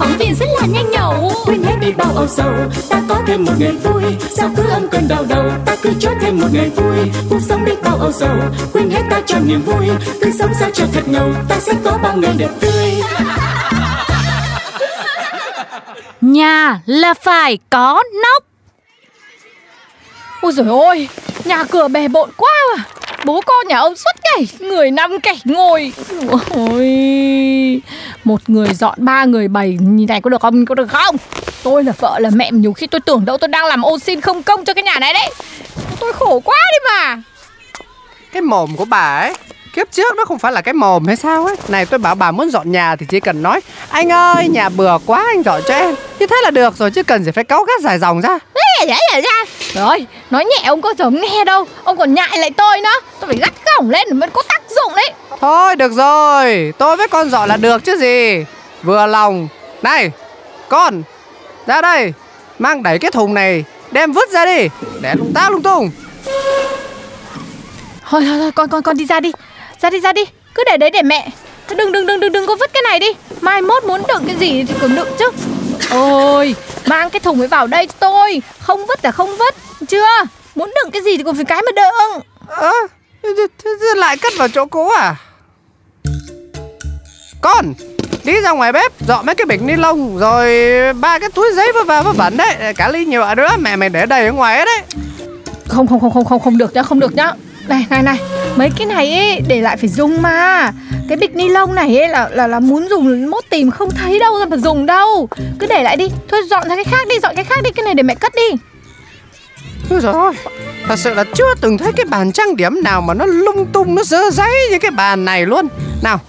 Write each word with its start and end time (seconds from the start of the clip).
phóng 0.00 0.18
viên 0.18 0.34
rất 0.34 0.46
là 0.60 0.66
nhanh 0.66 0.90
nhẩu. 0.90 1.32
Quên 1.46 1.62
hết 1.62 1.76
đi 1.80 1.92
bao 1.92 2.12
âu 2.16 2.26
sầu 2.28 2.52
ta 2.90 3.02
có 3.08 3.22
thêm 3.26 3.44
một 3.44 3.52
ngày 3.58 3.72
vui. 3.72 4.02
Sao 4.30 4.50
cứ 4.56 4.62
âm 4.70 4.88
cơn 4.88 5.08
đau 5.08 5.24
đầu 5.28 5.50
ta 5.66 5.76
cứ 5.82 5.90
cho 6.00 6.10
thêm 6.20 6.40
một 6.40 6.46
ngày 6.52 6.70
vui. 6.76 7.10
Cuộc 7.30 7.40
sống 7.40 7.64
đi 7.64 7.72
bao 7.84 7.96
âu 7.96 8.12
sầu 8.12 8.36
quên 8.72 8.90
hết 8.90 9.02
ta 9.10 9.20
cho 9.26 9.38
niềm 9.38 9.62
vui. 9.62 9.88
Cứ 10.22 10.30
sống 10.38 10.50
sao 10.60 10.70
cho 10.74 10.84
thật 10.92 11.08
ngầu 11.08 11.32
ta 11.48 11.60
sẽ 11.60 11.72
có 11.84 11.98
bao 12.02 12.16
ngày 12.16 12.34
đẹp 12.38 12.50
tươi. 12.60 12.94
Nhà 16.20 16.80
là 16.86 17.14
phải 17.14 17.58
có 17.70 18.02
nóc. 18.22 18.44
Ôi 20.40 20.52
dồi 20.52 20.66
ôi, 20.66 21.08
nhà 21.44 21.64
cửa 21.64 21.88
bề 21.88 22.08
bộn 22.08 22.30
quá 22.36 22.50
mà 22.76 22.84
Bố 23.24 23.40
con 23.46 23.68
nhà 23.68 23.78
ông 23.78 23.96
suốt 23.96 24.10
ngày 24.24 24.48
Người 24.58 24.90
nằm 24.90 25.20
kẻ 25.20 25.34
ngồi. 25.44 25.92
Ôi 26.50 27.82
Một 28.24 28.40
người 28.46 28.74
dọn 28.74 28.94
ba 28.98 29.24
người 29.24 29.48
bày 29.48 29.78
Như 29.80 30.06
này 30.08 30.20
có 30.20 30.30
được 30.30 30.40
không? 30.40 30.66
Có 30.66 30.74
được 30.74 30.86
không? 30.88 31.16
Tôi 31.62 31.84
là 31.84 31.92
vợ 31.98 32.18
là 32.18 32.30
mẹ 32.32 32.50
Nhiều 32.52 32.72
khi 32.72 32.86
tôi 32.86 33.00
tưởng 33.00 33.24
đâu 33.24 33.38
tôi 33.38 33.48
đang 33.48 33.66
làm 33.66 33.82
ô 33.82 33.98
xin 33.98 34.20
không 34.20 34.42
công 34.42 34.64
cho 34.64 34.74
cái 34.74 34.82
nhà 34.82 34.98
này 35.00 35.14
đấy. 35.14 35.30
Tôi 36.00 36.12
khổ 36.12 36.40
quá 36.44 36.56
đi 36.72 36.78
mà. 36.90 37.22
Cái 38.32 38.42
mồm 38.42 38.76
của 38.76 38.84
bà 38.84 39.18
ấy 39.20 39.34
Kiếp 39.74 39.92
trước 39.92 40.16
nó 40.16 40.24
không 40.24 40.38
phải 40.38 40.52
là 40.52 40.60
cái 40.60 40.74
mồm 40.74 41.06
hay 41.06 41.16
sao 41.16 41.44
ấy. 41.46 41.56
Này 41.68 41.86
tôi 41.86 41.98
bảo 41.98 42.14
bà 42.14 42.30
muốn 42.30 42.50
dọn 42.50 42.72
nhà 42.72 42.96
thì 42.96 43.06
chỉ 43.08 43.20
cần 43.20 43.42
nói 43.42 43.60
Anh 43.88 44.12
ơi 44.12 44.48
nhà 44.48 44.68
bừa 44.68 44.98
quá 45.06 45.24
anh 45.34 45.42
dọn 45.42 45.62
cho 45.68 45.74
em. 45.74 45.94
Như 46.18 46.26
thế 46.26 46.36
là 46.44 46.50
được 46.50 46.76
rồi 46.76 46.90
chứ 46.90 47.02
cần 47.02 47.24
gì 47.24 47.30
phải 47.30 47.44
cáu 47.44 47.64
gắt 47.64 47.80
dài 47.82 47.98
dòng 47.98 48.20
ra. 48.20 48.38
Đấy, 48.54 48.86
đấy, 48.86 49.22
đấy 49.22 49.22
ra 49.74 49.80
Rồi, 49.82 50.06
nói 50.30 50.44
nhẹ 50.44 50.68
ông 50.68 50.82
có 50.82 50.94
giống 50.98 51.20
nghe 51.20 51.44
đâu. 51.44 51.66
Ông 51.84 51.96
còn 51.98 52.14
nhại 52.14 52.38
lại 52.38 52.50
tôi 52.50 52.80
nữa. 52.80 53.00
Tôi 53.20 53.26
phải 53.26 53.36
gắt 53.36 53.52
gỏng 53.66 53.90
lên 53.90 54.18
mới 54.18 54.30
có 54.30 54.42
tác 54.48 54.62
dụng 54.70 54.92
đấy. 54.96 55.12
Thôi 55.40 55.76
được 55.76 55.92
rồi. 55.92 56.72
Tôi 56.78 56.96
với 56.96 57.08
con 57.08 57.30
dọn 57.30 57.48
là 57.48 57.56
được 57.56 57.84
chứ 57.84 57.96
gì. 57.96 58.44
Vừa 58.82 59.06
lòng. 59.06 59.48
Này 59.82 60.10
con 60.68 61.02
Ra 61.66 61.80
đây. 61.80 62.12
Mang 62.58 62.82
đẩy 62.82 62.98
cái 62.98 63.10
thùng 63.10 63.34
này 63.34 63.64
Đem 63.90 64.12
vứt 64.12 64.30
ra 64.30 64.44
đi. 64.44 64.68
Để 65.00 65.14
lung 65.14 65.32
ta 65.34 65.50
lung 65.50 65.62
tung. 65.62 65.90
Thôi 68.08 68.22
thôi 68.26 68.38
thôi 68.38 68.52
con 68.52 68.68
con 68.68 68.82
con 68.82 68.96
đi 68.96 69.06
ra 69.06 69.20
đi. 69.20 69.32
Ra 69.82 69.90
đi 69.90 70.00
ra 70.00 70.12
đi. 70.12 70.24
Cứ 70.54 70.64
để 70.66 70.76
đấy 70.76 70.90
để 70.90 71.02
mẹ. 71.02 71.28
Đừng 71.68 71.92
đừng 71.92 72.06
đừng 72.06 72.20
đừng 72.20 72.32
đừng 72.32 72.46
có 72.46 72.56
vứt 72.60 72.72
cái 72.72 72.82
này 72.82 72.98
đi. 72.98 73.06
Mai 73.40 73.62
mốt 73.62 73.84
muốn 73.84 74.02
đựng 74.08 74.24
cái 74.26 74.36
gì 74.36 74.64
thì 74.68 74.74
cứ 74.80 74.88
đựng 74.88 75.08
chứ 75.18 75.30
Ôi 75.90 76.54
Mang 76.86 77.10
cái 77.10 77.20
thùng 77.20 77.38
ấy 77.38 77.48
vào 77.48 77.66
đây 77.66 77.86
cho 77.86 77.92
tôi. 78.00 78.42
Không 78.60 78.86
vứt 78.86 79.04
là 79.04 79.10
không 79.10 79.36
vứt. 79.36 79.54
Chưa? 79.88 80.06
Muốn 80.54 80.72
đựng 80.74 80.90
cái 80.92 81.02
gì 81.02 81.16
thì 81.16 81.22
còn 81.22 81.34
phải 81.34 81.44
cái 81.44 81.62
mà 81.62 81.72
đựng. 81.72 82.22
Thế- 83.22 83.46
thế 83.64 83.94
lại 83.96 84.16
cất 84.16 84.32
vào 84.38 84.48
chỗ 84.48 84.66
cũ 84.66 84.88
à? 84.88 85.14
Con 87.40 87.74
Đi 88.24 88.40
ra 88.40 88.50
ngoài 88.50 88.72
bếp 88.72 88.92
Dọn 89.08 89.26
mấy 89.26 89.34
cái 89.34 89.44
bịch 89.46 89.62
ni 89.62 89.76
lông 89.76 90.18
Rồi 90.18 90.54
ba 90.94 91.18
cái 91.18 91.30
túi 91.30 91.52
giấy 91.54 91.72
vơ 91.74 91.84
va 91.84 92.02
vơ 92.02 92.12
vẩn 92.12 92.36
đấy. 92.36 92.72
Cả 92.76 92.88
ly 92.88 93.04
nhựa 93.04 93.34
nữa 93.34 93.48
Mẹ 93.58 93.76
mày 93.76 93.88
để 93.88 94.06
đầy 94.06 94.26
ở 94.26 94.32
ngoài 94.32 94.56
ấy 94.56 94.64
đấy. 94.66 94.82
Không 95.68 95.86
không 95.86 96.00
không 96.00 96.12
không 96.14 96.24
không 96.24 96.40
không 96.40 96.58
được 96.58 96.74
nhá 96.74 96.82
Không 96.82 97.00
được 97.00 97.14
nhá 97.14 97.32
Này 97.68 97.86
này 97.90 98.02
này 98.02 98.18
Mấy 98.56 98.70
cái 98.76 98.86
này 98.86 99.16
ấy 99.16 99.40
để 99.48 99.60
lại 99.60 99.76
phải 99.76 99.88
dùng 99.88 100.22
mà. 100.22 100.72
Cái 101.08 101.16
bịch 101.16 101.36
ni 101.36 101.48
lông 101.48 101.74
này 101.74 101.98
ấy 101.98 102.08
là 102.08 102.28
là 102.32 102.46
là 102.46 102.60
muốn 102.60 102.88
dùng 102.88 103.30
mốt 103.30 103.44
tìm 103.50 103.70
không 103.70 103.90
thấy 103.90 104.18
đâu 104.18 104.38
ra 104.38 104.46
mà 104.46 104.56
dùng 104.56 104.86
đâu. 104.86 105.28
Cứ 105.58 105.66
để 105.66 105.82
lại 105.82 105.96
đi. 105.96 106.08
Thôi 106.28 106.40
dọn 106.50 106.68
ra 106.68 106.74
cái 106.74 106.84
khác 106.84 107.08
đi 107.08 107.14
Dọn 107.22 107.34
cái 107.34 107.44
khác 107.44 107.62
đi 107.62 107.70
Cái 107.70 107.84
này 107.84 107.94
để 107.94 108.02
mẹ 108.02 108.14
cất 108.14 108.32
đi. 108.34 108.56
Ôi 109.90 110.00
dồi 110.00 110.12
ôi 110.12 110.32
Thật 110.88 110.98
sự 110.98 111.14
là 111.14 111.24
chưa 111.34 111.54
từng 111.60 111.78
thấy 111.78 111.92
cái 111.92 112.06
bàn 112.06 112.32
trang 112.32 112.56
điểm 112.56 112.82
nào 112.82 113.00
mà 113.00 113.14
nó 113.14 113.26
lung 113.26 113.66
tung, 113.72 113.94
nó 113.94 114.02
dơ 114.02 114.30
giấy 114.30 114.68
như 114.70 114.78
cái 114.78 114.90
bàn 114.90 115.24
này 115.24 115.46
luôn. 115.46 115.68
Nào, 116.02 116.20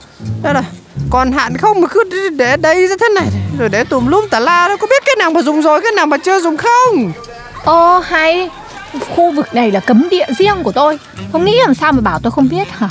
đây 0.44 0.54
là 0.54 0.64
còn 1.10 1.32
hạn 1.32 1.58
không 1.58 1.82
mà 1.82 1.88
cứ 1.88 2.30
để 2.30 2.58
đây 2.58 2.88
ra 2.88 2.96
thế 3.00 3.10
này 3.16 3.26
Rồi 3.60 3.70
để 3.70 3.84
tùm 3.84 4.08
lum 4.08 4.28
tà 4.28 4.40
la 4.40 4.68
đâu 4.68 4.78
có 4.78 4.88
biết 4.88 5.04
cái 5.06 5.16
nào 5.20 5.32
mà 5.32 5.42
dùng 5.42 5.62
rồi, 5.62 5.82
cái 5.82 5.92
nào 5.92 6.06
mà 6.06 6.18
chưa 6.18 6.40
dùng 6.40 6.58
không? 6.58 7.12
Ồ 7.64 8.00
hay 8.00 8.50
Khu 9.00 9.32
vực 9.32 9.54
này 9.54 9.72
là 9.72 9.80
cấm 9.80 10.08
địa 10.12 10.26
riêng 10.38 10.64
của 10.64 10.72
tôi. 10.72 11.00
Không 11.32 11.46
nghĩ 11.46 11.58
làm 11.66 11.74
sao 11.74 11.92
mà 11.92 12.02
bảo 12.02 12.20
tôi 12.20 12.32
không 12.32 12.50
biết 12.50 12.68
hả? 12.70 12.90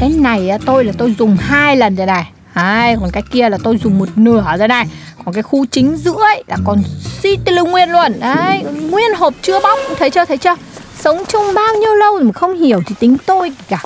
Cái 0.00 0.08
này 0.08 0.50
tôi 0.66 0.84
là 0.84 0.92
tôi 0.98 1.14
dùng 1.18 1.36
hai 1.36 1.76
lần 1.76 1.96
rồi 1.96 2.06
này. 2.06 2.30
Hai, 2.52 2.96
còn 3.00 3.10
cái 3.10 3.22
kia 3.30 3.48
là 3.48 3.58
tôi 3.62 3.78
dùng 3.84 3.98
một 3.98 4.08
nửa 4.16 4.44
rồi 4.58 4.68
này. 4.68 4.86
Còn 5.24 5.34
cái 5.34 5.42
khu 5.42 5.66
chính 5.66 5.96
giữa 5.96 6.20
ấy 6.20 6.44
là 6.46 6.56
còn 6.64 6.82
xi 7.22 7.36
tê 7.44 7.52
nguyên 7.52 7.90
luôn. 7.90 8.20
Đấy, 8.20 8.64
nguyên 8.90 9.14
hộp 9.16 9.34
chưa 9.42 9.60
bóc 9.60 9.78
Thấy 9.98 10.10
chưa, 10.10 10.24
thấy 10.24 10.38
chưa? 10.38 10.54
Sống 10.98 11.22
chung 11.28 11.54
bao 11.54 11.74
nhiêu 11.80 11.94
lâu 11.94 12.20
mà 12.20 12.32
không 12.32 12.58
hiểu 12.58 12.82
thì 12.86 12.94
tính 13.00 13.16
tôi 13.26 13.52
cả 13.68 13.82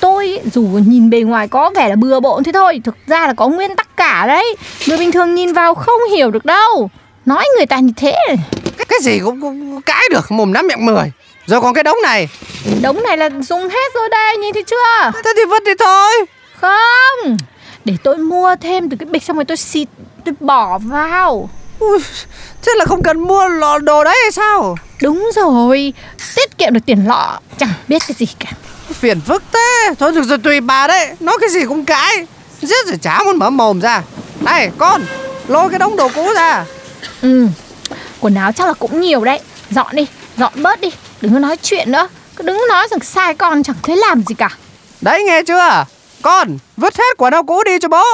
Tôi 0.00 0.40
dù 0.52 0.62
nhìn 0.62 1.10
bề 1.10 1.20
ngoài 1.20 1.48
có 1.48 1.70
vẻ 1.76 1.88
là 1.88 1.96
bừa 1.96 2.20
bộn 2.20 2.44
thế 2.44 2.52
thôi 2.52 2.80
Thực 2.84 2.96
ra 3.06 3.26
là 3.26 3.32
có 3.34 3.48
nguyên 3.48 3.76
tắc 3.76 3.96
cả 3.96 4.26
đấy. 4.26 4.56
Người 4.88 4.98
bình 4.98 5.12
thường 5.12 5.34
nhìn 5.34 5.52
vào 5.52 5.74
không 5.74 6.00
hiểu 6.16 6.30
được 6.30 6.44
đâu. 6.44 6.90
Nói 7.26 7.44
người 7.56 7.66
ta 7.66 7.78
như 7.78 7.92
thế. 7.96 8.16
Cái, 8.78 8.86
cái 8.88 8.98
gì 9.02 9.20
cũng, 9.24 9.40
cũng, 9.40 9.82
cãi 9.82 10.02
được, 10.10 10.32
mồm 10.32 10.52
năm 10.52 10.66
miệng 10.66 10.86
mười. 10.86 11.12
Rồi 11.46 11.60
còn 11.60 11.74
cái 11.74 11.84
đống 11.84 11.98
này. 12.02 12.28
Đống 12.82 13.02
này 13.02 13.16
là 13.16 13.30
dùng 13.48 13.68
hết 13.68 13.94
rồi 13.94 14.08
đây, 14.08 14.36
nhìn 14.36 14.54
thấy 14.54 14.62
chưa? 14.62 15.10
Thế 15.24 15.32
thì 15.36 15.44
vứt 15.44 15.64
đi 15.64 15.72
thôi. 15.78 16.26
Không 16.60 17.36
Để 17.84 17.94
tôi 18.02 18.16
mua 18.16 18.56
thêm 18.60 18.90
từ 18.90 18.96
cái 19.00 19.06
bịch 19.06 19.22
xong 19.22 19.36
rồi 19.36 19.44
tôi 19.44 19.56
xịt 19.56 19.88
Tôi 20.24 20.34
bỏ 20.40 20.78
vào. 20.78 21.50
Ui, 21.78 21.98
Thế 22.62 22.72
là 22.76 22.84
không 22.84 23.02
cần 23.02 23.20
mua 23.20 23.48
lọ 23.48 23.78
đồ 23.78 24.04
đấy 24.04 24.16
hay 24.22 24.32
sao? 24.32 24.76
Đúng 25.02 25.30
rồi 25.34 25.92
Tiết 26.36 26.58
kiệm 26.58 26.74
được 26.74 26.80
tiền 26.86 27.04
lọ 27.08 27.40
Chẳng 27.58 27.72
biết 27.88 28.02
cái 28.08 28.14
gì 28.18 28.26
cả. 28.38 28.50
Phiền 28.92 29.20
phức 29.20 29.42
thế. 29.52 29.94
Thôi 29.98 30.12
được 30.12 30.22
rồi 30.24 30.38
tùy 30.38 30.60
bà 30.60 30.86
đấy 30.86 31.14
Nói 31.20 31.36
cái 31.40 31.50
gì 31.50 31.64
cũng 31.64 31.84
cãi. 31.84 32.26
Giết 32.62 32.86
rồi 32.86 32.98
chả 33.02 33.22
muốn 33.24 33.36
mở 33.36 33.50
mồm 33.50 33.80
ra. 33.80 34.02
Này 34.40 34.70
con 34.78 35.02
Lôi 35.48 35.70
cái 35.70 35.78
đống 35.78 35.96
đồ 35.96 36.08
cũ 36.14 36.32
ra. 36.36 36.64
Ừ 37.22 37.48
Quần 38.24 38.34
áo 38.34 38.52
chắc 38.52 38.66
là 38.66 38.72
cũng 38.72 39.00
nhiều 39.00 39.24
đấy. 39.24 39.40
Dọn 39.70 39.86
đi, 39.92 40.06
dọn 40.36 40.52
bớt 40.62 40.80
đi 40.80 40.88
Đừng 41.20 41.32
có 41.32 41.38
nói 41.38 41.56
chuyện 41.62 41.92
nữa. 41.92 42.08
Cứ 42.36 42.44
đứng 42.44 42.62
nói 42.68 42.88
rằng 42.90 43.00
sai 43.00 43.34
con 43.34 43.62
chẳng 43.62 43.76
thấy 43.82 43.96
làm 43.96 44.22
gì 44.22 44.34
cả. 44.34 44.48
Đấy 45.00 45.24
nghe 45.24 45.42
chưa? 45.46 45.84
Con 46.22 46.58
vứt 46.76 46.98
hết 46.98 47.16
quần 47.18 47.32
áo 47.32 47.42
cũ 47.44 47.62
đi 47.64 47.78
cho 47.80 47.88
bố. 47.88 48.04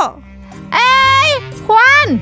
Ê, 0.73 1.39
khoan! 1.67 2.19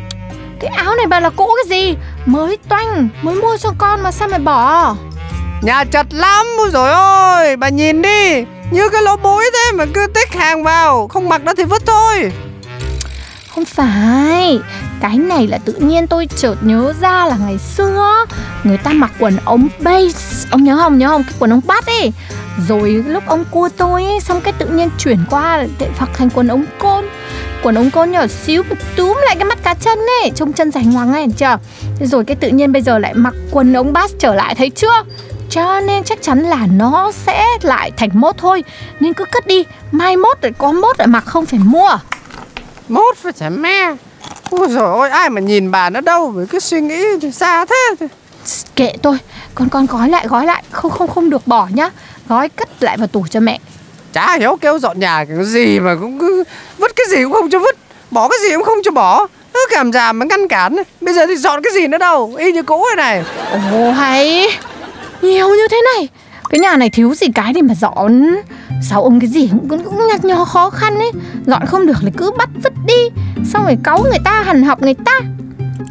Cái 0.61 0.71
áo 0.77 0.95
này 0.95 1.07
bà 1.07 1.21
là 1.21 1.31
cũ 1.31 1.57
cái 1.57 1.79
gì? 1.79 1.97
Mới 2.27 2.57
toanh, 2.69 3.09
mới 3.23 3.35
mua 3.35 3.57
cho 3.57 3.71
con 3.79 4.03
mà 4.03 4.13
sao 4.13 4.29
mày 4.29 4.39
bỏ? 4.39 4.95
Nhà 5.63 5.85
chật 5.85 6.07
lắm 6.11 6.47
rồi 6.73 6.91
ôi 6.91 7.57
Bà 7.57 7.69
nhìn 7.69 8.03
đi. 8.03 8.45
Như 8.71 8.89
cái 8.89 9.03
lỗ 9.03 9.17
bối 9.17 9.45
thế 9.53 9.73
mà 9.77 9.85
cứ 9.95 10.07
tích 10.15 10.33
hàng 10.35 10.65
vào 10.65 11.09
Không 11.09 11.29
mặc 11.29 11.41
nó 11.45 11.53
thì 11.57 11.65
vứt 11.65 11.83
thôi. 11.87 12.33
Không 13.55 13.65
phải 13.65 14.61
cái 15.01 15.19
này 15.19 15.47
là 15.47 15.59
tự 15.59 15.73
nhiên 15.73 16.07
tôi 16.07 16.29
chợt 16.37 16.55
nhớ 16.61 16.95
ra 17.01 17.27
là 17.27 17.37
ngày 17.37 17.59
xưa 17.59 18.25
Người 18.65 18.79
ta 18.79 18.91
mặc 18.93 19.13
quần 19.19 19.37
ống 19.45 19.69
base. 19.81 20.49
Ông 20.51 20.65
nhớ 20.65 20.77
không, 20.77 20.99
nhớ 20.99 21.09
không? 21.09 21.25
Cái 21.25 21.35
quần 21.39 21.51
ống 21.51 21.61
bát 21.67 21.87
ấy. 21.87 22.13
Rồi 22.69 23.05
lúc 23.07 23.23
ông 23.27 23.45
cua 23.51 23.69
tôi 23.77 24.05
ấy 24.05 24.21
Xong 24.21 24.41
cái 24.41 24.53
tự 24.53 24.67
nhiên 24.67 24.89
chuyển 24.99 25.19
qua 25.31 25.67
để 25.79 25.91
phật 25.99 26.09
thành 26.15 26.31
quần 26.31 26.49
ống 26.49 26.65
côn. 26.79 27.05
Quần 27.63 27.75
ống 27.75 27.91
côn 27.91 28.11
nhỏ 28.11 28.27
xíu 28.27 28.63
Túm 28.97 29.17
lại 29.27 29.37
cái 29.37 29.45
mắt 29.45 29.63
cá 29.63 29.75
chân 29.75 29.99
ấy 30.23 30.31
Trông 30.35 30.53
chân 30.53 30.71
dài 30.71 30.85
ngoằng 30.85 31.13
ấy, 31.13 31.27
chưa? 31.37 31.59
Rồi 32.01 32.25
cái 32.25 32.37
tự 32.37 32.49
nhiên 32.49 32.73
bây 32.73 32.83
giờ 32.83 32.99
lại 32.99 33.15
mặc 33.15 33.35
quần 33.51 33.73
ống 33.73 33.93
bát 33.93 34.11
trở 34.19 34.35
lại 34.35 34.55
Thấy 34.55 34.71
chưa? 34.71 35.03
Cho 35.51 35.81
nên 35.81 36.05
chắc 36.05 36.23
chắn 36.23 36.39
là 36.39 36.67
nó 36.67 37.13
sẽ 37.13 37.45
lại 37.63 37.91
thành 37.97 38.11
mốt 38.13 38.35
thôi. 38.39 38.65
Nên 39.01 39.13
cứ 39.13 39.25
cất 39.25 39.47
đi 39.47 39.65
Mai 39.93 40.17
mốt 40.17 40.39
lại 40.43 40.53
có 40.59 40.73
mốt 40.73 40.99
lại 40.99 41.07
mặc 41.07 41.25
không 41.27 41.47
phải 41.47 41.61
mua. 41.61 41.99
Mốt 42.89 43.17
phải 43.17 43.33
chả 43.33 43.51
me. 43.51 43.95
Ôi 44.51 44.69
rồi 44.71 44.99
ôi 44.99 45.11
ai 45.11 45.31
mà 45.31 45.41
nhìn 45.41 45.71
bà 45.71 45.91
nó 45.91 46.01
đâu 46.01 46.31
Với 46.31 46.47
cứ 46.47 46.61
suy 46.61 46.81
nghĩ 46.81 47.05
xa 47.33 47.65
thế. 47.65 48.07
Kệ 48.77 48.93
tôi 49.03 49.19
Con 49.55 49.69
con 49.69 49.87
gói 49.87 50.09
lại 50.09 50.27
gói 50.29 50.47
lại 50.47 50.63
Không 50.71 50.91
không 50.91 51.09
không 51.09 51.31
được 51.31 51.47
bỏ 51.47 51.69
nhá. 51.75 51.91
Gói 52.29 52.49
cất 52.49 52.69
lại 52.83 52.97
vào 52.97 53.07
tủ 53.07 53.27
cho 53.31 53.41
mẹ. 53.41 53.59
Chả 54.13 54.37
hiểu 54.39 54.57
kêu 54.61 54.79
dọn 54.79 55.01
nhà 55.01 55.25
cái 55.25 55.45
gì 55.45 55.81
mà 55.81 55.97
cũng 56.01 56.19
cứ 56.19 56.45
Vứt 56.79 56.97
cái 56.97 57.07
gì 57.11 57.25
cũng 57.25 57.33
không 57.33 57.51
cho 57.51 57.59
vứt 57.59 57.77
Bỏ 58.11 58.29
cái 58.29 58.39
gì 58.43 58.55
cũng 58.55 58.65
không 58.65 58.79
cho 58.85 58.91
bỏ. 58.91 59.27
Cứ 59.55 59.67
cảm 59.71 59.93
giảm 59.93 60.19
mà 60.19 60.27
ngăn 60.27 60.49
cản. 60.49 60.77
Bây 61.01 61.15
giờ 61.15 61.27
thì 61.27 61.37
dọn 61.37 61.63
cái 61.63 61.73
gì 61.73 61.87
nữa 61.87 61.99
đâu 61.99 62.35
Y 62.39 62.53
như 62.53 62.63
cũ 62.63 62.85
rồi 62.85 62.97
này. 62.97 63.25
Ồ 63.73 63.91
hay. 63.91 64.47
Nhiều 65.23 65.49
như 65.49 65.69
thế 65.71 65.83
này 65.95 66.09
Cái 66.51 66.61
nhà 66.61 66.77
này 66.77 66.91
thiếu 66.91 67.15
gì 67.15 67.27
cái 67.35 67.53
để 67.53 67.63
mà 67.63 67.75
dọn. 67.75 68.37
Sao 68.83 69.03
ông 69.03 69.21
cái 69.21 69.29
gì 69.29 69.49
cũng, 69.69 69.85
cũng, 69.85 70.09
nhặt 70.09 70.25
nhò 70.25 70.45
khó 70.45 70.71
khăn 70.71 70.99
ấy. 70.99 71.13
Dọn 71.47 71.67
không 71.67 71.87
được 71.87 71.97
thì 72.01 72.09
cứ 72.17 72.31
bắt 72.39 72.49
vứt 72.63 72.73
đi. 72.87 73.23
Xong 73.53 73.65
rồi 73.65 73.77
cáu 73.85 74.03
người 74.03 74.19
ta 74.25 74.43
hằn 74.43 74.63
học 74.63 74.83
người 74.83 74.95
ta. 75.05 75.21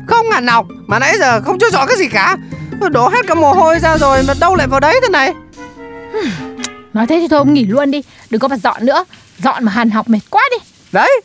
Không 0.08 0.32
hẳn 0.32 0.48
học 0.48 0.66
Mà 0.88 1.00
nãy 1.00 1.18
giờ 1.20 1.42
không 1.42 1.60
cho 1.60 1.70
dọn 1.70 1.88
cái 1.88 1.98
gì 1.98 2.08
cả. 2.08 2.38
Đổ 2.92 3.08
hết 3.08 3.28
cả 3.28 3.36
mồ 3.36 3.54
hôi 3.54 3.80
ra 3.80 3.98
rồi 3.98 4.24
Mà 4.24 4.34
đâu 4.40 4.56
lại 4.56 4.68
vào 4.68 4.80
đấy 4.80 5.00
thế 5.02 5.10
này? 5.10 5.34
Nói 6.94 7.08
thế 7.08 7.20
thì 7.20 7.28
thôi 7.28 7.38
ông 7.38 7.54
nghỉ 7.54 7.66
luôn 7.66 7.92
đi. 7.92 8.02
Đừng 8.30 8.42
có 8.42 8.48
mà 8.48 8.58
dọn 8.58 8.86
nữa. 8.86 9.06
Dọn 9.44 9.64
mà 9.66 9.72
hằn 9.72 9.90
học 9.90 10.10
mệt 10.10 10.20
quá 10.30 10.44
đi. 10.52 10.58
Đấy 10.92 11.22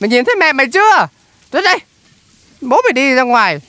Mày 0.00 0.08
nhìn 0.08 0.24
thấy 0.24 0.34
mẹ 0.40 0.52
mày 0.52 0.66
chưa? 0.66 1.06
Tới 1.50 1.62
đây. 1.62 1.78
Bố 2.60 2.80
mày 2.84 2.92
đi 2.92 3.14
ra 3.14 3.22
ngoài 3.22 3.60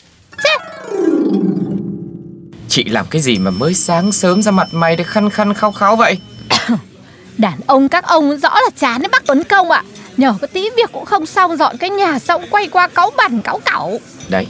Chị 2.76 2.84
làm 2.84 3.06
cái 3.10 3.22
gì 3.22 3.38
mà 3.40 3.52
mới 3.52 3.74
sáng 3.74 4.12
sớm 4.12 4.42
ra 4.42 4.52
mặt 4.52 4.68
mày 4.72 4.96
được 4.96 5.08
khăn 5.08 5.30
khăn 5.30 5.54
khao 5.54 5.72
khao 5.72 5.96
vậy? 5.96 6.20
Đàn 7.38 7.60
ông 7.68 7.90
các 7.90 8.08
ông 8.08 8.38
rõ 8.38 8.50
là 8.50 8.70
chán 8.78 9.02
đấy 9.02 9.10
bác 9.12 9.26
Tuấn 9.28 9.44
Công 9.44 9.72
ạ. 9.72 9.84
Nhờ 10.18 10.34
có 10.42 10.48
tí 10.48 10.70
việc 10.78 10.92
cũng 10.92 11.06
không 11.06 11.26
xong 11.26 11.58
Dọn 11.58 11.78
cái 11.78 11.90
nhà 11.90 12.20
xong 12.20 12.46
quay 12.50 12.68
qua 12.68 12.88
cáu 12.88 13.12
bẩn 13.18 13.42
cáu 13.42 13.60
cẩu. 13.72 14.00
Đấy 14.30 14.48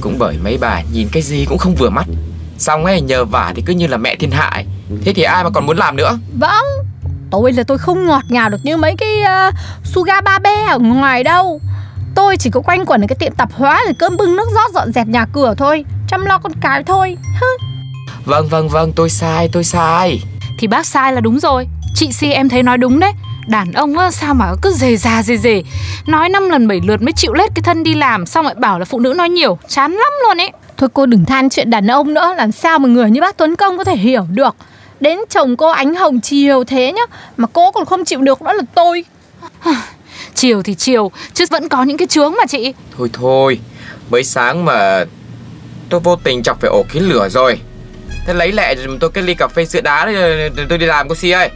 Cũng 0.00 0.16
bởi 0.18 0.36
mấy 0.44 0.58
bà 0.60 0.82
nhìn 0.92 1.08
cái 1.12 1.22
gì 1.22 1.44
cũng 1.48 1.58
không 1.58 1.74
vừa 1.74 1.90
mắt. 1.90 2.06
Xong 2.58 2.84
ấy 2.84 3.00
nhờ 3.00 3.24
vả 3.24 3.52
thì 3.56 3.62
cứ 3.66 3.72
như 3.72 3.86
là 3.86 3.96
mẹ 3.96 4.16
thiên 4.16 4.30
hạ 4.30 4.50
ấy. 4.54 4.64
Thế 5.04 5.12
thì 5.12 5.22
ai 5.22 5.44
mà 5.44 5.50
còn 5.50 5.66
muốn 5.66 5.76
làm 5.76 5.96
nữa? 5.96 6.18
Vâng 6.38 6.66
Tôi 7.30 7.52
là 7.52 7.62
tôi 7.62 7.78
không 7.78 8.06
ngọt 8.06 8.22
ngào 8.28 8.50
được 8.50 8.60
như 8.62 8.76
mấy 8.76 8.94
cái 8.98 9.22
uh, 9.22 9.54
Suga 9.84 10.20
ba 10.20 10.38
be 10.38 10.64
ở 10.68 10.78
ngoài 10.78 11.24
đâu. 11.24 11.60
Tôi 12.14 12.36
chỉ 12.36 12.50
có 12.50 12.60
quanh 12.60 12.86
quẩn 12.86 13.00
ở 13.00 13.06
cái 13.08 13.16
tiệm 13.20 13.34
tạp 13.34 13.52
hóa 13.52 13.82
Rồi 13.84 13.94
cơm 13.98 14.16
bưng 14.16 14.36
nước 14.36 14.48
rót 14.54 14.72
dọn 14.74 14.92
dẹp 14.92 15.06
nhà 15.06 15.26
cửa 15.32 15.54
thôi 15.58 15.84
Chăm 16.08 16.24
lo 16.24 16.38
con 16.38 16.52
cái 16.60 16.82
thôi 16.82 17.16
Hứ. 17.40 17.46
Vâng 18.24 18.48
vâng 18.48 18.68
vâng 18.68 18.92
tôi 18.92 19.10
sai 19.10 19.48
tôi 19.52 19.64
sai. 19.64 20.20
Thì 20.58 20.66
bác 20.66 20.86
sai 20.86 21.12
là 21.12 21.20
đúng 21.20 21.40
rồi. 21.40 21.66
Chị 21.94 22.12
Si 22.12 22.30
em 22.30 22.48
thấy 22.48 22.62
nói 22.62 22.78
đúng 22.78 23.00
đấy. 23.00 23.12
Đàn 23.48 23.72
ông 23.72 23.98
á, 23.98 24.10
sao 24.10 24.34
mà 24.34 24.52
cứ 24.62 24.72
dề 24.72 24.96
già 24.96 25.22
dề 25.22 25.36
dề. 25.36 25.62
Nói 26.06 26.28
năm 26.28 26.48
lần 26.50 26.68
bảy 26.68 26.80
lượt 26.84 27.02
mới 27.02 27.12
chịu 27.12 27.32
lết 27.32 27.50
cái 27.54 27.62
thân 27.62 27.82
đi 27.82 27.94
làm 27.94 28.26
Xong 28.26 28.44
lại 28.44 28.54
bảo 28.54 28.78
là 28.78 28.84
phụ 28.84 29.00
nữ 29.00 29.14
nói 29.16 29.28
nhiều. 29.28 29.58
Chán 29.68 29.92
lắm 29.92 30.12
luôn 30.28 30.40
ấy. 30.40 30.52
Thôi 30.76 30.88
cô 30.94 31.06
đừng 31.06 31.24
than 31.24 31.48
chuyện 31.48 31.70
đàn 31.70 31.86
ông 31.86 32.14
nữa 32.14 32.34
Làm 32.36 32.52
sao 32.52 32.78
mà 32.78 32.88
người 32.88 33.10
như 33.10 33.20
bác 33.20 33.36
Tuấn 33.36 33.56
Công 33.56 33.78
có 33.78 33.84
thể 33.84 33.96
hiểu 33.96 34.26
được. 34.30 34.56
Đến 35.00 35.18
chồng 35.30 35.56
cô 35.56 35.68
ánh 35.70 35.94
hồng 35.94 36.20
chiều 36.20 36.64
thế 36.64 36.92
nhá 36.92 37.02
Mà 37.36 37.48
cô 37.52 37.70
còn 37.72 37.84
không 37.84 38.04
chịu 38.04 38.20
được 38.20 38.42
đó 38.42 38.52
là 38.52 38.62
tôi. 38.74 39.04
Chiều 40.34 40.62
thì 40.62 40.74
chiều 40.74 41.10
Chứ 41.34 41.44
vẫn 41.50 41.68
có 41.68 41.82
những 41.82 41.96
cái 41.96 42.08
chướng 42.08 42.32
mà 42.32 42.46
chị. 42.46 42.74
Thôi 42.96 43.10
thôi 43.12 43.58
Mới 44.10 44.24
sáng 44.24 44.64
mà 44.64 45.04
Tôi 45.90 46.00
vô 46.00 46.16
tình 46.16 46.42
chọc 46.42 46.60
phải 46.60 46.70
ổ 46.70 46.84
kiến 46.92 47.08
lửa 47.08 47.28
rồi. 47.28 47.60
Thế 48.26 48.34
lấy 48.34 48.52
lẹ 48.52 48.74
giùm 48.76 48.98
tôi 48.98 49.10
cái 49.10 49.24
ly 49.24 49.34
cà 49.34 49.48
phê 49.48 49.64
sữa 49.64 49.80
đá 49.80 50.06
để 50.06 50.50
tôi 50.68 50.78
đi 50.78 50.86
làm 50.86 51.08
cô 51.08 51.14
Si 51.14 51.30
ơi. 51.30 51.50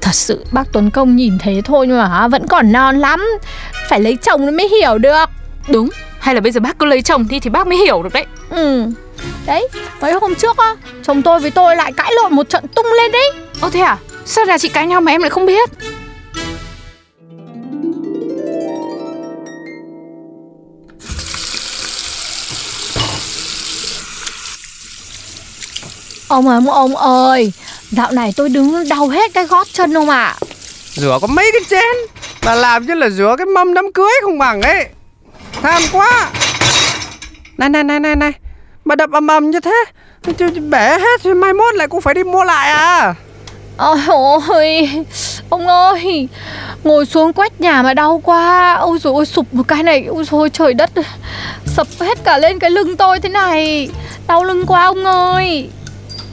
Thật 0.00 0.14
sự 0.14 0.44
bác 0.50 0.62
Tuấn 0.72 0.90
Công 0.90 1.16
nhìn 1.16 1.38
thế 1.38 1.62
thôi 1.64 1.86
nhưng 1.86 1.98
mà 1.98 2.28
vẫn 2.28 2.46
còn 2.46 2.72
non 2.72 2.98
lắm. 2.98 3.24
Phải 3.88 4.00
lấy 4.00 4.16
chồng 4.22 4.56
mới 4.56 4.68
hiểu 4.68 4.98
được. 4.98 5.24
Đúng 5.68 5.88
Hay 6.18 6.34
là 6.34 6.40
bây 6.40 6.52
giờ 6.52 6.60
bác 6.60 6.78
cứ 6.78 6.86
lấy 6.86 7.02
chồng 7.02 7.26
đi 7.30 7.40
thì 7.40 7.50
bác 7.50 7.66
mới 7.66 7.78
hiểu 7.78 8.02
được 8.02 8.12
đấy. 8.12 8.26
Ừ 8.50 8.86
Đấy 9.46 9.68
mấy 10.00 10.12
hôm 10.12 10.34
trước 10.34 10.56
á 10.56 10.74
Chồng 11.02 11.22
tôi 11.22 11.40
với 11.40 11.50
tôi 11.50 11.76
lại 11.76 11.92
cãi 11.92 12.12
lộn 12.22 12.34
một 12.34 12.48
trận 12.48 12.68
tung 12.68 12.86
lên 12.86 13.12
đấy. 13.12 13.32
Ô 13.60 13.70
thế 13.70 13.80
à? 13.80 13.98
Sao 14.24 14.44
là 14.44 14.58
chị 14.58 14.68
cãi 14.68 14.86
nhau 14.86 15.00
mà 15.00 15.12
em 15.12 15.20
lại 15.20 15.30
không 15.30 15.46
biết 15.46 15.70
Ông 26.28 26.48
ơi 26.48 26.60
ông 26.66 26.96
ơi 26.96 27.52
Dạo 27.90 28.10
này 28.12 28.32
tôi 28.36 28.48
đứng 28.48 28.88
đau 28.88 29.08
hết 29.08 29.34
cái 29.34 29.44
gót 29.44 29.66
chân 29.72 29.94
không 29.94 30.10
ạ. 30.10 30.36
Rửa 30.94 31.18
có 31.20 31.26
mấy 31.26 31.50
cái 31.52 31.62
chén? 31.70 32.20
Mà 32.44 32.54
làm 32.54 32.86
như 32.86 32.94
là 32.94 33.08
rửa 33.08 33.34
cái 33.38 33.46
mâm 33.46 33.74
đám 33.74 33.92
cưới 33.92 34.12
không 34.22 34.38
bằng 34.38 34.62
ấy. 34.62 34.86
Tham 35.62 35.82
quá. 35.92 36.30
Này 37.58 37.68
này 37.68 37.84
này 37.84 38.00
này 38.00 38.16
này. 38.16 38.32
Mà 38.84 38.94
đập 38.94 39.10
ầm 39.12 39.26
ầm 39.26 39.50
như 39.50 39.60
thế 39.60 39.84
Bể 40.70 40.98
hết 40.98 41.20
thì 41.22 41.34
mai 41.34 41.52
mốt 41.52 41.74
lại 41.74 41.88
cũng 41.88 42.00
phải 42.00 42.14
đi 42.14 42.24
mua 42.24 42.44
lại 42.44 42.70
à? 42.70 43.14
Ôi 43.76 43.98
ôi 44.48 44.90
Ông 45.50 45.68
ơi 45.68 46.28
Ngồi 46.84 47.06
xuống 47.06 47.32
quét 47.32 47.60
nhà 47.60 47.82
mà 47.82 47.94
đau 47.94 48.20
quá. 48.24 48.74
Ôi 48.74 48.98
rồi 49.02 49.14
ôi 49.14 49.26
sụp 49.26 49.54
một 49.54 49.68
cái 49.68 49.82
này 49.82 50.04
Ôi 50.08 50.24
rồi 50.30 50.50
trời 50.50 50.74
đất. 50.74 50.90
Sập 51.76 51.86
hết 52.00 52.18
cả 52.24 52.38
lên 52.38 52.58
cái 52.58 52.70
lưng 52.70 52.96
tôi 52.96 53.20
thế 53.20 53.28
này. 53.28 53.88
Đau 54.26 54.44
lưng 54.44 54.66
quá 54.66 54.84
ông 54.84 55.04
ơi 55.04 55.68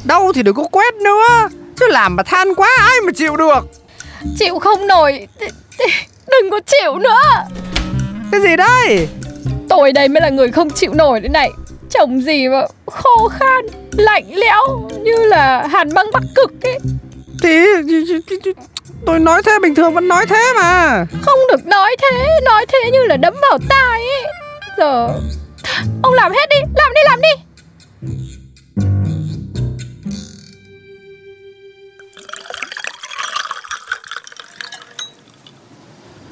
Đâu 0.06 0.34
thì 0.34 0.44
đừng 0.44 0.56
có 0.56 0.64
quét 0.72 0.94
nữa. 0.94 1.50
Chứ 1.80 1.88
làm 1.88 2.16
mà 2.16 2.24
than 2.24 2.56
quá 2.56 2.70
ai 2.80 3.02
mà 3.06 3.12
chịu 3.16 3.38
được? 3.38 3.68
Chịu 4.40 4.60
không 4.60 4.88
nổi. 4.88 5.28
Đừng 6.32 6.52
có 6.52 6.60
chịu 6.66 6.96
nữa. 6.96 7.22
Cái 8.32 8.42
gì 8.42 8.56
đây? 8.56 9.08
Tôi 9.70 9.92
đây 9.92 10.08
mới 10.08 10.22
là 10.22 10.30
người 10.30 10.52
không 10.52 10.70
chịu 10.70 10.94
nổi 10.94 11.20
thế 11.22 11.30
này. 11.30 11.52
Chồng 11.90 12.22
gì 12.22 12.48
mà 12.48 12.62
khô 12.86 13.28
khan 13.40 13.66
Lạnh 13.92 14.26
lẽo 14.36 14.90
Như 15.00 15.16
là 15.26 15.68
hàn 15.72 15.94
băng 15.94 16.12
bắc 16.14 16.24
cực 16.36 16.52
ấy. 16.62 16.80
Thì 17.44 17.66
Tôi 19.06 19.20
nói 19.20 19.44
thế 19.44 19.60
bình 19.62 19.76
thường 19.76 19.94
vẫn 19.94 20.08
nói 20.08 20.26
thế 20.26 20.54
mà. 20.56 21.06
Không 21.22 21.40
được 21.52 21.66
nói 21.66 21.96
thế 22.02 22.28
Nói 22.46 22.66
thế 22.72 22.92
như 22.92 23.04
là 23.04 23.18
đấm 23.18 23.34
vào 23.42 23.58
tai 23.70 24.00
ấy. 24.00 24.24
Giờ 24.78 25.08
Ông 26.04 26.14
làm 26.14 26.32
hết 26.32 26.50
đi 26.50 26.58
Làm 26.76 26.94
đi 26.94 27.02
làm 27.06 27.20
đi 27.22 27.44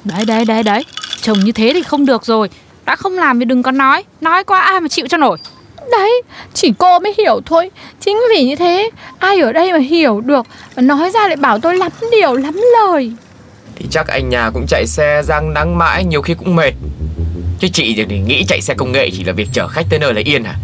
Đấy 0.04 0.24
đấy 0.26 0.44
đấy 0.44 0.62
đấy. 0.62 0.84
Chồng 1.22 1.40
như 1.40 1.52
thế 1.52 1.70
thì 1.74 1.82
không 1.82 2.06
được 2.06 2.24
rồi. 2.24 2.48
Đã 2.84 2.96
không 2.96 3.18
làm 3.18 3.38
thì 3.38 3.44
đừng 3.44 3.62
có 3.62 3.70
nói. 3.70 4.04
Nói 4.20 4.44
qua 4.44 4.60
ai 4.60 4.80
mà 4.80 4.88
chịu 4.88 5.06
cho 5.08 5.16
nổi. 5.16 5.38
Đấy, 5.90 6.22
chỉ 6.54 6.72
cô 6.78 6.98
mới 6.98 7.14
hiểu 7.18 7.40
thôi. 7.46 7.70
Chính 8.00 8.18
vì 8.30 8.44
như 8.44 8.56
thế 8.56 8.90
Ai 9.18 9.40
ở 9.40 9.52
đây 9.52 9.72
mà 9.72 9.78
hiểu 9.78 10.20
được 10.20 10.46
Và 10.74 10.82
nói 10.82 11.10
ra 11.10 11.28
lại 11.28 11.36
bảo 11.36 11.58
tôi 11.58 11.76
lắm 11.76 11.92
điều 12.12 12.34
lắm 12.34 12.60
lời. 12.72 13.12
Thì 13.76 13.86
chắc 13.90 14.08
anh 14.08 14.28
nhà 14.28 14.50
cũng 14.54 14.66
chạy 14.68 14.86
xe 14.86 15.22
răng 15.24 15.54
nắng 15.54 15.78
mãi 15.78 16.04
Nhiều 16.04 16.22
khi 16.22 16.34
cũng 16.34 16.56
mệt. 16.56 16.72
Chứ 17.58 17.68
chị 17.72 18.04
thì 18.08 18.18
nghĩ 18.18 18.44
chạy 18.48 18.60
xe 18.60 18.74
công 18.74 18.92
nghệ 18.92 19.10
chỉ 19.12 19.24
là 19.24 19.32
việc 19.32 19.48
chở 19.52 19.68
khách 19.68 19.86
tới 19.90 19.98
nơi 19.98 20.14
là 20.14 20.20
yên 20.24 20.44
hả 20.44 20.54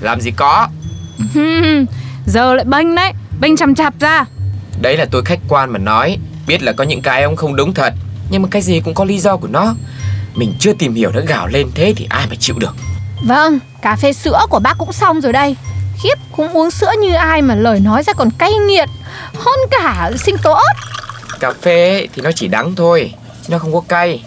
Làm 0.00 0.20
gì 0.20 0.30
có. 0.36 0.68
Giờ 2.26 2.54
lại 2.54 2.64
bênh 2.64 2.94
đấy. 2.94 3.12
Bênh 3.40 3.56
chằm 3.56 3.74
chạp 3.74 3.94
ra. 4.00 4.24
Đấy 4.82 4.96
là 4.96 5.06
tôi 5.10 5.22
khách 5.24 5.38
quan 5.48 5.70
mà 5.70 5.78
nói. 5.78 6.18
Biết 6.46 6.62
là 6.62 6.72
có 6.72 6.84
những 6.84 7.02
cái 7.02 7.22
ông 7.22 7.36
không 7.36 7.56
đúng 7.56 7.74
thật 7.74 7.94
Nhưng 8.32 8.42
mà 8.42 8.48
cái 8.50 8.62
gì 8.62 8.80
cũng 8.80 8.94
có 8.94 9.04
lý 9.04 9.18
do 9.18 9.36
của 9.36 9.48
nó. 9.48 9.74
Mình 10.34 10.54
chưa 10.58 10.72
tìm 10.72 10.94
hiểu 10.94 11.10
đã 11.10 11.20
gào 11.20 11.46
lên 11.46 11.70
thế 11.74 11.94
thì 11.96 12.06
ai 12.10 12.26
mà 12.30 12.34
chịu 12.38 12.56
được? 12.58 12.74
Vâng, 13.26 13.58
cà 13.82 13.96
phê 13.96 14.12
sữa 14.12 14.40
của 14.50 14.58
bác 14.58 14.74
cũng 14.78 14.92
xong 14.92 15.20
rồi 15.20 15.32
đây. 15.32 15.56
Khiếp, 16.02 16.14
cũng 16.36 16.48
uống 16.52 16.70
sữa 16.70 16.92
như 17.00 17.14
ai 17.14 17.42
mà 17.42 17.54
lời 17.54 17.80
nói 17.80 18.02
ra 18.02 18.12
còn 18.12 18.30
cay 18.38 18.52
nghiệt 18.52 18.88
Hơn 19.34 19.58
cả 19.70 20.10
sinh 20.18 20.36
tố 20.42 20.52
ớt. 20.52 20.72
Cà 21.40 21.52
phê 21.62 21.90
ấy, 21.90 22.08
thì 22.14 22.22
nó 22.22 22.32
chỉ 22.32 22.48
đắng 22.48 22.74
thôi 22.74 23.14
Nó 23.48 23.58
không 23.58 23.72
có 23.72 23.80
cay. 23.88 24.24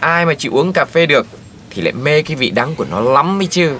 Ai 0.00 0.26
mà 0.26 0.34
chịu 0.34 0.52
uống 0.54 0.72
cà 0.72 0.84
phê 0.84 1.06
được 1.06 1.26
Thì 1.70 1.82
lại 1.82 1.92
mê 1.92 2.22
cái 2.22 2.36
vị 2.36 2.50
đắng 2.50 2.74
của 2.74 2.86
nó 2.90 3.00
lắm 3.00 3.40
ấy 3.40 3.46
chứ. 3.46 3.76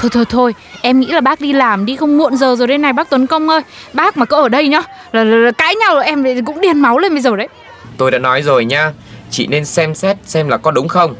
Thôi 0.00 0.10
thôi 0.14 0.24
thôi 0.28 0.54
Em 0.82 1.00
nghĩ 1.00 1.06
là 1.06 1.20
bác 1.20 1.40
đi 1.40 1.52
làm 1.52 1.86
đi 1.86 1.96
không 1.96 2.18
muộn 2.18 2.36
giờ 2.36 2.56
rồi 2.56 2.68
đây 2.68 2.78
này 2.78 2.92
bác 2.92 3.10
Tuấn 3.10 3.26
Công 3.26 3.48
ơi. 3.48 3.60
Bác 3.92 4.16
mà 4.16 4.24
có 4.24 4.42
ở 4.42 4.48
đây 4.48 4.68
nhá. 4.68 4.82
Là, 5.12 5.24
là, 5.24 5.36
là 5.36 5.50
cãi 5.50 5.74
nhau 5.74 5.94
là 5.94 6.02
em 6.02 6.44
cũng 6.44 6.60
điên 6.60 6.80
máu 6.80 6.98
lên 6.98 7.12
bây 7.12 7.22
giờ 7.22 7.36
đấy 7.36 7.48
Tôi 7.96 8.10
đã 8.10 8.18
nói 8.18 8.42
rồi 8.42 8.64
nha 8.64 8.92
Chị 9.30 9.46
nên 9.46 9.64
xem 9.64 9.94
xét 9.94 10.16
xem 10.24 10.48
là 10.48 10.56
có 10.56 10.70
đúng 10.70 10.88
không. 10.88 11.14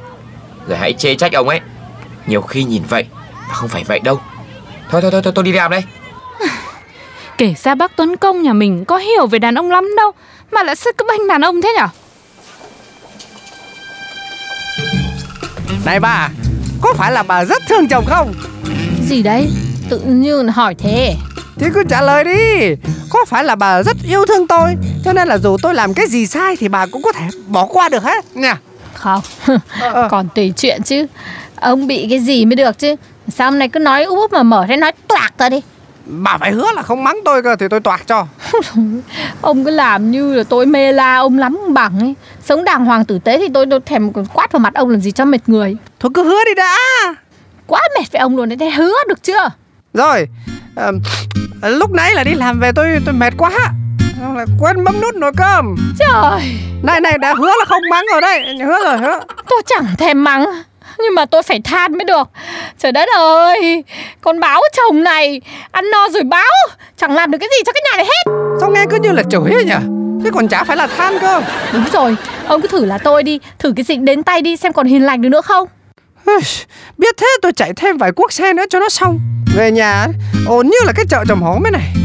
Rồi 0.69 0.79
hãy 0.79 0.93
chê 0.93 1.15
trách 1.15 1.33
ông 1.33 1.49
ấy. 1.49 1.61
Nhiều 2.27 2.43
khi 2.43 2.65
nhìn 2.65 2.83
vậy 2.89 3.07
Mà 3.49 3.55
không 3.55 3.69
phải 3.69 3.85
vậy 3.85 4.01
đâu. 4.05 4.21
Thôi 4.91 5.03
thôi 5.03 5.11
thôi, 5.11 5.23
thôi 5.25 5.33
tôi 5.37 5.45
đi 5.45 5.53
làm 5.53 5.71
đây. 5.71 5.83
Kể 7.39 7.55
ra 7.63 7.75
bác 7.75 7.97
Tuấn 7.97 8.17
Công 8.17 8.43
nhà 8.43 8.53
mình 8.53 8.85
có 8.85 8.97
hiểu 8.97 9.27
về 9.27 9.39
đàn 9.39 9.55
ông 9.55 9.71
lắm 9.71 9.89
đâu 9.97 10.13
Mà 10.51 10.63
lại 10.63 10.77
sức 10.77 10.99
cứ 10.99 11.05
banh 11.09 11.29
đàn 11.29 11.41
ông 11.41 11.63
thế 11.63 11.75
nhở? 11.77 11.87
Này 15.87 16.01
bà 16.01 16.29
Có 16.83 16.95
phải 16.97 17.13
là 17.13 17.23
bà 17.23 17.45
rất 17.45 17.63
thương 17.69 17.89
chồng 17.89 18.05
không? 18.07 18.35
Gì 19.09 19.23
đấy, 19.23 19.51
tự 19.89 19.99
nhiên 19.99 20.49
hỏi 20.49 20.75
thế. 20.79 21.17
Thì 21.57 21.67
cứ 21.75 21.83
trả 21.89 22.03
lời 22.03 22.25
đi. 22.25 22.75
Có 23.11 23.25
phải 23.29 23.45
là 23.45 23.55
bà 23.55 23.83
rất 23.83 23.97
yêu 24.09 24.25
thương 24.27 24.47
tôi 24.47 24.75
Cho 25.05 25.13
nên 25.13 25.29
là 25.29 25.39
dù 25.39 25.57
tôi 25.63 25.75
làm 25.75 25.95
cái 25.95 26.07
gì 26.07 26.27
sai 26.27 26.57
Thì 26.57 26.69
bà 26.69 26.87
cũng 26.87 27.03
có 27.03 27.13
thể 27.13 27.29
bỏ 27.47 27.67
qua 27.67 27.89
được 27.89 28.03
hết. 28.03 28.37
Nha. 28.37 28.59
Không, 28.95 29.21
ờ. 29.81 30.09
còn 30.11 30.29
tùy 30.35 30.53
chuyện 30.57 30.83
chứ. 30.83 31.07
Ông 31.57 31.87
bị 31.87 32.07
cái 32.11 32.19
gì 32.19 32.45
mới 32.45 32.57
được 32.57 32.79
chứ. 32.79 32.97
Sao 33.29 33.51
hôm 33.51 33.59
nay 33.59 33.69
cứ 33.69 33.79
nói 33.79 34.05
úp 34.05 34.33
mà 34.33 34.43
mở 34.43 34.65
thế 34.69 34.77
nói 34.77 34.93
toạc 35.09 35.33
ra 35.39 35.49
đi. 35.49 35.61
Bà 36.07 36.39
phải 36.39 36.53
hứa 36.53 36.73
là 36.75 36.83
không 36.83 37.05
mắng 37.05 37.19
tôi 37.25 37.43
cơ 37.43 37.57
Thì 37.57 37.69
tôi 37.71 37.81
toạc 37.81 38.07
cho. 38.07 38.27
Ông 39.41 39.65
cứ 39.65 39.71
làm 39.71 40.11
như 40.11 40.35
là 40.35 40.45
tôi 40.45 40.67
mê 40.67 40.93
la 40.93 41.17
ông 41.17 41.39
lắm 41.39 41.59
bằng 41.69 42.01
ấy. 42.01 42.15
Sống 42.45 42.65
đàng 42.65 42.85
hoàng 42.85 43.05
tử 43.05 43.19
tế 43.19 43.39
thì 43.39 43.49
tôi, 43.55 43.67
tôi 43.71 43.81
thèm 43.81 44.13
quát 44.13 44.53
vào 44.53 44.61
mặt 44.61 44.75
ông 44.75 44.89
làm 44.89 45.01
gì 45.01 45.13
cho 45.13 45.25
mệt 45.25 45.49
người. 45.49 45.77
Thôi 46.01 46.11
cứ 46.15 46.25
hứa 46.25 46.45
đi 46.47 46.55
đã. 46.55 46.77
Quá 47.67 47.81
mệt 47.99 48.13
với 48.13 48.21
ông 48.21 48.37
luôn 48.37 48.49
đấy, 48.49 48.57
thế 48.57 48.71
hứa 48.71 48.95
được 49.09 49.23
chưa? 49.23 49.51
Rồi 49.95 50.29
à, 50.77 50.91
Lúc 51.63 51.91
nãy 51.91 52.15
là 52.15 52.25
đi 52.25 52.35
làm 52.35 52.61
về 52.61 52.73
tôi 52.73 52.87
tôi 53.05 53.15
mệt 53.15 53.35
quá 53.39 53.51
Xong 54.33 54.39
là 54.39 54.47
quên 54.61 54.85
bấm 54.85 55.01
nút 55.01 55.15
nồi 55.15 55.33
cơm. 55.37 55.77
Trời. 55.99 56.59
Này 56.83 57.01
này 57.01 57.19
đã 57.19 57.35
hứa 57.35 57.53
là 57.59 57.65
không 57.65 57.83
mắng 57.91 58.05
rồi 58.13 58.21
đấy. 58.21 58.45
Hứa 58.67 58.85
rồi 58.85 58.99
hứa. 58.99 59.21
Tôi 59.49 59.63
chẳng 59.67 59.85
thèm 59.99 60.25
mắng 60.25 60.47
Nhưng 60.99 61.15
mà 61.15 61.25
tôi 61.25 61.43
phải 61.43 61.61
than 61.65 61.93
mới 61.93 62.05
được. 62.05 62.29
Trời 62.79 62.93
đất 62.93 63.09
ơi 63.17 63.85
Con 64.21 64.41
báo 64.41 64.61
chồng 64.77 65.03
này 65.05 65.41
Ăn 65.71 65.91
no 65.91 66.09
rồi 66.09 66.23
báo 66.23 66.53
Chẳng 66.97 67.15
làm 67.15 67.31
được 67.31 67.39
cái 67.39 67.49
gì 67.59 67.63
cho 67.67 67.73
cái 67.73 67.83
nhà 67.85 67.97
này 67.97 68.07
hết. 68.07 68.33
Sao 68.61 68.71
nghe 68.71 68.85
cứ 68.91 68.99
như 69.03 69.13
là 69.13 69.23
chửi 69.31 69.53
ấy 69.53 69.65
nhỉ? 69.65 69.75
Thế 70.25 70.31
còn 70.35 70.49
chả 70.49 70.65
phải 70.65 70.77
là 70.77 70.87
than 70.87 71.19
cơ. 71.19 71.43
Đúng 71.73 71.85
rồi 71.93 72.17
Ông 72.47 72.61
cứ 72.61 72.69
thử 72.69 72.85
là 72.85 72.99
tôi 72.99 73.23
đi 73.23 73.39
Thử 73.59 73.73
cái 73.77 73.85
dịch 73.85 74.01
đến 74.01 74.23
tay 74.23 74.43
đi 74.43 74.57
Xem 74.57 74.73
còn 74.73 74.87
hiền 74.87 75.07
lành 75.07 75.23
được 75.23 75.29
nữa 75.29 75.43
không. 75.43 75.69
Biết 76.99 77.17
thế 77.17 77.27
tôi 77.43 77.53
chạy 77.53 77.73
thêm 77.77 77.99
vài 77.99 78.13
cuốc 78.13 78.33
xe 78.33 78.53
nữa 78.53 78.65
cho 78.71 78.79
nó 78.79 78.89
xong. 78.89 79.21
Về 79.57 79.71
nhà 79.71 80.07
ổn 80.47 80.67
như 80.67 80.77
là 80.87 80.93
cái 80.97 81.05
chợ 81.09 81.25
trầm 81.29 81.43
hóm 81.43 81.67
ấy 81.67 81.71
này 81.71 82.02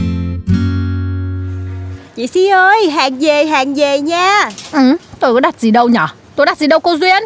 Chị 2.18 2.28
Si 2.28 2.48
ơi, 2.48 2.90
hàng 2.90 3.20
về, 3.20 3.46
hàng 3.46 3.74
về 3.74 4.00
nha. 4.00 4.50
Ừ 4.72 4.98
Tôi 5.20 5.34
có 5.34 5.40
đặt 5.40 5.60
gì 5.60 5.72
đâu 5.72 5.90
nhở? 5.90 6.08
Tôi 6.36 6.46
đặt 6.46 6.58
gì 6.58 6.68
đâu 6.68 6.80
cô 6.80 6.94
Duyên? 6.94 7.24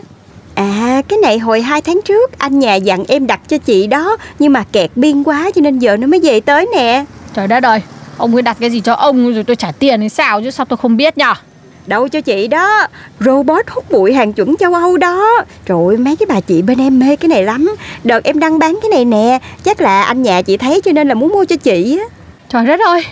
À, 0.55 1.01
cái 1.07 1.19
này 1.19 1.39
hồi 1.39 1.61
2 1.61 1.81
tháng 1.81 1.99
trước 2.05 2.31
Anh 2.37 2.59
nhà 2.59 2.75
dặn 2.75 3.03
em 3.07 3.27
đặt 3.27 3.39
cho 3.47 3.57
chị 3.57 3.87
đó 3.87 4.17
Nhưng 4.39 4.53
mà 4.53 4.63
kẹt 4.71 4.91
biên 4.95 5.23
quá 5.23 5.51
cho 5.55 5.61
nên 5.61 5.79
giờ 5.79 5.97
nó 5.97 6.07
mới 6.07 6.19
về 6.19 6.39
tới 6.39 6.67
nè. 6.75 7.05
Trời 7.33 7.47
đất 7.47 7.63
ơi 7.63 7.81
Ông 8.17 8.35
ấy 8.35 8.41
đặt 8.41 8.57
cái 8.59 8.69
gì 8.69 8.79
cho 8.79 8.93
ông 8.93 9.33
rồi 9.33 9.43
tôi 9.43 9.55
trả 9.55 9.71
tiền 9.71 9.99
hay 9.99 10.09
sao 10.09 10.41
chứ 10.41 10.51
sao 10.51 10.65
tôi 10.65 10.77
không 10.77 10.97
biết 10.97 11.17
nhở? 11.17 11.33
Đâu 11.87 12.07
cho 12.07 12.21
chị 12.21 12.47
đó 12.47 12.87
Robot 13.19 13.65
hút 13.69 13.91
bụi 13.91 14.13
hàng 14.13 14.33
chuẩn 14.33 14.57
châu 14.57 14.73
Âu 14.73 14.97
đó. 14.97 15.43
Trời 15.65 15.77
ơi, 15.87 15.97
mấy 15.97 16.15
cái 16.15 16.25
bà 16.29 16.39
chị 16.39 16.61
bên 16.61 16.79
em 16.79 16.99
mê 16.99 17.15
cái 17.15 17.29
này 17.29 17.43
lắm. 17.43 17.75
Đợt 18.03 18.23
em 18.23 18.39
đăng 18.39 18.59
bán 18.59 18.79
cái 18.81 18.89
này 18.89 19.05
nè 19.05 19.39
Chắc 19.63 19.81
là 19.81 20.01
anh 20.01 20.21
nhà 20.21 20.41
chị 20.41 20.57
thấy 20.57 20.81
cho 20.81 20.91
nên 20.91 21.07
là 21.07 21.13
muốn 21.13 21.29
mua 21.31 21.45
cho 21.45 21.55
chị 21.55 21.97
á. 21.99 22.05
Trời 22.49 22.65
đất 22.65 22.79
ơi 22.85 23.03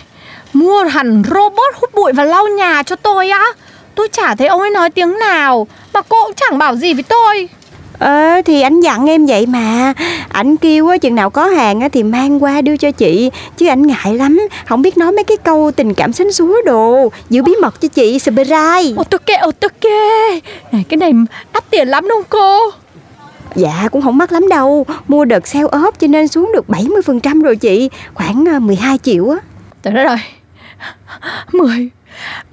Mua 0.52 0.84
hẳn 0.84 1.22
robot 1.26 1.74
hút 1.74 1.90
bụi 1.94 2.12
và 2.12 2.24
lau 2.24 2.48
nhà 2.48 2.82
cho 2.82 2.96
tôi 2.96 3.30
á. 3.30 3.44
Tôi 3.94 4.08
chả 4.12 4.34
thấy 4.34 4.48
ông 4.48 4.60
ấy 4.60 4.70
nói 4.70 4.90
tiếng 4.90 5.18
nào 5.18 5.66
Mà 5.94 6.02
cô 6.02 6.24
cũng 6.24 6.34
chẳng 6.36 6.58
bảo 6.58 6.76
gì 6.76 6.94
với 6.94 7.02
tôi. 7.02 7.48
Ờ 7.98 8.42
thì 8.44 8.62
anh 8.62 8.80
dặn 8.80 9.06
em 9.06 9.26
vậy 9.26 9.46
mà. 9.46 9.94
Anh 10.28 10.56
kêu 10.56 10.88
á 10.88 10.98
chừng 10.98 11.14
nào 11.14 11.30
có 11.30 11.46
hàng 11.46 11.80
á 11.80 11.88
thì 11.88 12.02
mang 12.02 12.42
qua 12.42 12.60
đưa 12.60 12.76
cho 12.76 12.90
chị 12.90 13.30
Chứ 13.56 13.66
anh 13.66 13.86
ngại 13.86 14.14
lắm. 14.14 14.40
Không 14.66 14.82
biết 14.82 14.98
nói 14.98 15.12
mấy 15.12 15.24
cái 15.24 15.36
câu 15.36 15.70
tình 15.76 15.94
cảm 15.94 16.12
xến 16.12 16.32
xúa 16.32 16.56
đồ 16.64 17.12
Giữ 17.30 17.42
bí 17.42 17.52
mật 17.62 17.80
cho 17.80 17.88
chị 17.88 18.18
surprise 18.18 18.94
Ô 18.96 19.04
tôi 19.10 19.18
kê, 19.26 19.34
ô 19.34 19.50
tôi 19.60 19.70
kê 19.80 20.30
Này 20.72 20.84
cái 20.88 20.96
này 20.96 21.12
đắt 21.52 21.70
tiền 21.70 21.88
lắm 21.88 22.08
đúng 22.08 22.18
không 22.18 22.28
cô? 22.28 22.70
Dạ 23.54 23.88
cũng 23.92 24.02
không 24.02 24.18
mắc 24.18 24.32
lắm 24.32 24.48
đâu. 24.48 24.86
Mua 25.08 25.24
đợt 25.24 25.46
sale 25.46 25.66
ốp 25.70 26.00
cho 26.00 26.06
nên 26.06 26.28
xuống 26.28 26.52
được 26.54 26.64
70% 26.68 27.42
rồi 27.42 27.56
chị. 27.56 27.90
Khoảng 28.14 28.44
ờ, 28.52 28.58
12 28.58 28.98
triệu 28.98 29.30
á. 29.30 29.36
Trời 29.82 29.94
đất 29.94 30.04
ơi 30.04 30.18
10 31.52 31.92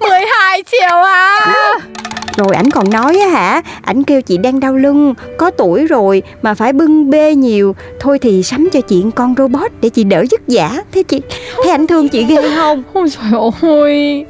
12 0.00 0.64
triệu 0.64 0.96
à. 0.96 2.17
Rồi 2.36 2.56
ảnh 2.56 2.70
còn 2.70 2.90
nói 2.90 3.18
á 3.20 3.28
hả, 3.28 3.62
Ảnh 3.82 4.04
kêu 4.04 4.22
chị 4.22 4.38
đang 4.38 4.60
đau 4.60 4.76
lưng, 4.76 5.14
Có 5.36 5.50
tuổi 5.50 5.86
rồi 5.86 6.22
mà 6.42 6.54
phải 6.54 6.72
bưng 6.72 7.10
bê 7.10 7.34
nhiều. 7.34 7.76
Thôi 8.00 8.18
thì 8.18 8.42
sắm 8.42 8.68
cho 8.72 8.80
chị 8.80 9.04
con 9.14 9.34
robot 9.38 9.70
Để 9.80 9.88
chị 9.88 10.04
đỡ 10.04 10.24
vất 10.30 10.40
vả. 10.48 10.70
Thế 10.92 11.02
chị 11.02 11.20
Thấy 11.56 11.70
ảnh 11.70 11.86
thương 11.86 12.08
chị 12.08 12.24
ghê 12.24 12.50
không? 12.56 12.82
Ôi 12.92 13.08
trời 13.10 13.40
ơi, 13.62 14.26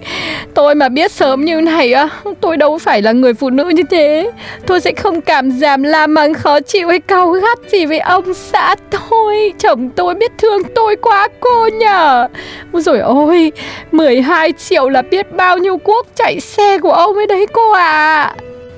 Tôi 0.55 0.75
mà 0.75 0.89
biết 0.89 1.13
sớm 1.13 1.45
như 1.45 1.61
này 1.61 1.93
á, 1.93 2.09
Tôi 2.41 2.57
đâu 2.57 2.79
phải 2.79 3.03
là 3.03 3.13
người 3.13 3.35
phụ 3.35 3.51
nữ 3.51 3.65
như 3.65 3.83
thế. 3.91 4.31
Tôi 4.67 4.81
sẽ 4.81 4.93
không 4.93 5.21
cảm 5.21 5.51
giảm 5.51 5.83
la 5.83 6.07
mắng 6.07 6.35
khó 6.35 6.61
chịu 6.61 6.89
hay 6.89 7.01
cau 7.01 7.31
gắt 7.31 7.59
gì 7.73 7.87
với 7.87 7.99
ông 7.99 8.35
xã 8.35 8.75
tôi. 8.91 9.53
Chồng 9.59 9.91
tôi 9.91 10.15
biết 10.15 10.33
thương 10.39 10.63
tôi 10.75 10.97
quá 10.97 11.29
cô 11.41 11.69
nhở 11.79 12.29
Ôi 12.73 12.83
trời 12.87 12.99
ơi 12.99 13.53
12 13.93 14.53
triệu 14.53 14.89
là 14.89 15.03
biết 15.03 15.33
bao 15.37 15.59
nhiêu 15.59 15.77
cuốc 15.77 16.07
chạy 16.17 16.41
xe 16.41 16.79
của 16.79 16.93
ông 16.93 17.17
ấy 17.17 17.27
đấy 17.27 17.47
cô 17.53 17.73
à 17.73 17.88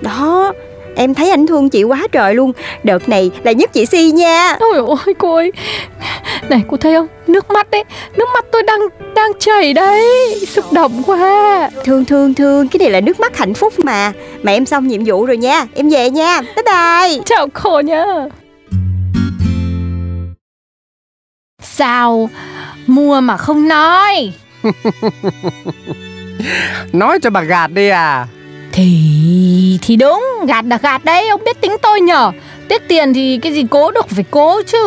đó 0.01 0.53
Em 0.97 1.15
thấy 1.15 1.31
ảnh 1.31 1.47
thương 1.47 1.71
chị 1.71 1.83
quá 1.83 2.07
trời 2.13 2.35
luôn. 2.35 2.53
Đợt 2.83 3.09
này 3.09 3.31
là 3.43 3.53
nhất 3.53 3.73
chị 3.73 3.87
Si 3.87 4.11
nha. 4.11 4.57
Ôi 4.61 4.79
ôi 4.79 5.15
cô 5.19 5.35
ơi. 5.35 5.53
Này 6.49 6.63
cô 6.69 6.77
thấy 6.77 6.95
không? 6.95 7.07
Nước 7.27 7.51
mắt 7.51 7.71
đấy 7.71 7.85
Nước 8.17 8.29
mắt 8.35 8.45
tôi 8.53 8.63
đang 8.63 8.81
đang 9.15 9.31
chảy 9.39 9.73
đấy. 9.73 10.05
Xúc 10.49 10.73
động 10.73 11.03
quá. 11.07 11.71
Thương 11.85 12.05
thương 12.05 12.35
thương 12.35 12.69
Cái 12.69 12.79
này 12.79 12.91
là 12.91 13.01
nước 13.01 13.21
mắt 13.21 13.39
hạnh 13.39 13.55
phúc 13.55 13.73
mà. 13.85 14.13
Mà 14.43 14.53
em 14.53 14.67
xong 14.67 14.89
nhiệm 14.89 15.05
vụ 15.05 15.27
rồi 15.27 15.37
nha. 15.37 15.67
Em 15.75 15.89
về 15.89 16.11
nha. 16.11 16.41
Bye 16.41 16.65
bye. 16.65 17.23
Chào 17.27 17.49
cô 17.53 17.81
nhá 17.81 18.05
Sao? 21.63 22.31
Mua 22.87 23.21
mà 23.21 23.37
không 23.37 23.69
nói. 23.69 24.33
Nói 26.93 27.19
cho 27.23 27.31
bà 27.31 27.43
gạt 27.43 27.71
đi 27.73 27.89
à 27.89 28.27
Thì 28.73 29.79
thì 29.83 29.97
đúng 29.97 30.25
Gạt 30.49 30.65
là 30.65 30.79
gạt 30.83 31.05
đấy 31.05 31.29
Ông 31.29 31.45
biết 31.45 31.61
tính 31.61 31.77
tôi 31.83 32.01
nhở? 32.01 32.33
Tiếc 32.69 32.89
tiền 32.89 33.15
thì 33.15 33.39
cái 33.43 33.53
gì 33.53 33.67
cố 33.71 33.91
được 33.91 34.09
phải 34.09 34.25
cố 34.31 34.63
chứ. 34.67 34.79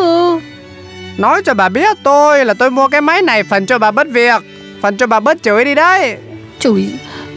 Nói 1.18 1.42
cho 1.42 1.54
bà 1.54 1.68
biết 1.68 1.96
tôi 2.02 2.44
là 2.44 2.54
tôi 2.54 2.70
mua 2.70 2.88
cái 2.88 3.00
máy 3.00 3.22
này 3.22 3.42
Phần 3.42 3.66
cho 3.66 3.78
bà 3.78 3.90
bớt 3.90 4.06
việc 4.10 4.42
Phần 4.82 4.96
cho 4.96 5.06
bà 5.06 5.20
bớt 5.20 5.42
chửi 5.42 5.64
đi 5.64 5.74
đấy. 5.74 6.16
Chửi 6.58 6.86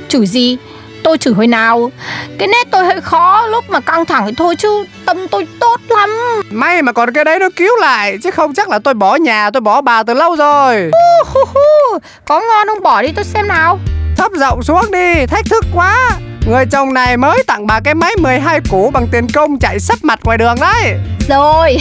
Chửi 0.08 0.28
gì? 0.28 0.58
Tôi 1.04 1.18
chửi 1.18 1.34
hồi 1.34 1.48
nào? 1.48 1.92
Cái 2.38 2.48
nét 2.48 2.68
tôi 2.72 2.86
hơi 2.86 3.02
khó 3.02 3.48
Lúc 3.48 3.70
mà 3.70 3.80
căng 3.80 4.06
thẳng 4.06 4.26
thì 4.28 4.34
thôi 4.38 4.56
chứ 4.56 4.86
Tâm 5.06 5.28
tôi 5.28 5.48
tốt 5.60 5.82
lắm. 5.90 6.10
May 6.52 6.82
mà 6.82 6.92
còn 6.92 7.14
cái 7.14 7.24
đấy 7.24 7.40
nó 7.40 7.50
cứu 7.56 7.78
lại 7.78 8.18
Chứ 8.24 8.32
không 8.32 8.54
chắc 8.54 8.70
là 8.70 8.80
tôi 8.80 8.94
bỏ 8.94 9.16
nhà 9.16 9.50
tôi 9.50 9.62
bỏ 9.62 9.82
bà 9.82 10.04
từ 10.04 10.14
lâu 10.14 10.36
rồi. 10.36 10.92
Hu 11.34 11.40
hu. 11.54 12.00
Có 12.26 12.40
ngon 12.40 12.68
không 12.68 12.84
bỏ 12.84 13.02
đi 13.02 13.12
tôi 13.16 13.26
xem 13.26 13.48
nào. 13.48 13.80
Thấp 14.18 14.32
giọng 14.36 14.64
xuống 14.64 14.92
đi 14.92 15.26
Thách 15.26 15.46
thức 15.46 15.66
quá 15.74 16.18
Người 16.48 16.66
chồng 16.72 16.94
này 16.94 17.18
mới 17.18 17.44
tặng 17.48 17.68
bà 17.68 17.80
cái 17.80 17.96
máy 17.96 18.16
12 18.20 18.60
củ 18.70 18.90
bằng 18.90 19.08
tiền 19.12 19.28
công 19.34 19.60
chạy 19.60 19.80
sắp 19.80 20.00
mặt 20.02 20.20
ngoài 20.24 20.38
đường 20.38 20.56
đấy. 20.62 20.96
Rồi 21.30 21.78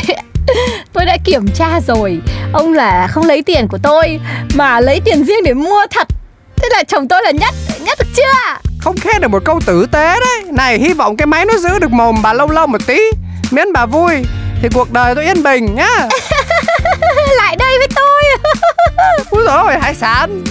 Tôi 0.92 1.06
đã 1.06 1.16
kiểm 1.24 1.48
tra 1.54 1.80
rồi. 1.86 2.18
Ông 2.52 2.72
là 2.72 3.06
không 3.10 3.26
lấy 3.26 3.42
tiền 3.42 3.68
của 3.68 3.78
tôi 3.82 4.20
Mà 4.54 4.80
lấy 4.80 5.00
tiền 5.04 5.24
riêng 5.24 5.44
để 5.44 5.54
mua 5.54 5.86
thật. 5.90 6.08
Thế 6.56 6.68
là 6.72 6.82
chồng 6.82 7.08
tôi 7.08 7.22
là 7.22 7.30
nhất 7.30 7.54
Nhất 7.80 7.98
được 7.98 8.06
chưa? 8.16 8.58
Không 8.80 8.96
khen 8.96 9.20
được 9.20 9.28
một 9.28 9.42
câu 9.44 9.60
tử 9.66 9.86
tế 9.92 10.20
đấy. 10.20 10.52
Này 10.52 10.78
hy 10.78 10.92
vọng 10.92 11.16
cái 11.16 11.26
máy 11.26 11.44
nó 11.44 11.56
giữ 11.56 11.78
được 11.78 11.90
mồm 11.90 12.22
bà 12.22 12.32
lâu 12.32 12.50
lâu 12.50 12.66
một 12.66 12.86
tí. 12.86 12.98
Miễn 13.50 13.72
bà 13.72 13.86
vui 13.86 14.12
Thì 14.62 14.68
cuộc 14.74 14.92
đời 14.92 15.14
tôi 15.14 15.24
yên 15.24 15.42
bình 15.42 15.74
nhá. 15.74 15.88
Lại 17.36 17.56
đây 17.56 17.78
với 17.78 17.88
tôi. 17.94 18.22
Úi 19.30 19.44
dồi 19.46 19.56
ôi 19.56 19.78
hải 19.80 19.94
sản 19.94 20.44